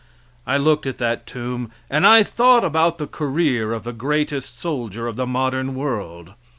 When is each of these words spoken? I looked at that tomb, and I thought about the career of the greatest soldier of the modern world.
I 0.47 0.57
looked 0.57 0.87
at 0.87 0.97
that 0.97 1.27
tomb, 1.27 1.69
and 1.87 2.07
I 2.07 2.23
thought 2.23 2.63
about 2.63 2.97
the 2.97 3.05
career 3.05 3.71
of 3.71 3.83
the 3.83 3.93
greatest 3.93 4.59
soldier 4.59 5.05
of 5.05 5.15
the 5.15 5.27
modern 5.27 5.75
world. 5.75 6.31